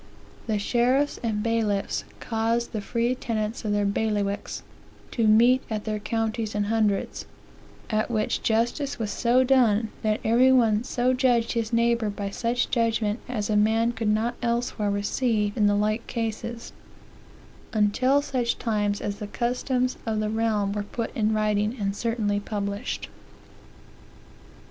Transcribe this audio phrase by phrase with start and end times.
[0.47, 4.63] "The sheriff's and bailiffs caused the free tenants of their bailiwics
[5.11, 7.27] to meet at their counties and hundreds;
[7.87, 12.71] at which justice was so done, that every one so judged his neighbor by such
[12.71, 16.73] judgment as a man could not elsewhere receive in the like cases,
[17.71, 22.39] until such times as the customs of the realm were put in writing, and certainly
[22.39, 23.07] published.